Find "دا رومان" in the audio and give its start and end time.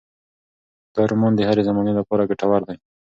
0.95-1.33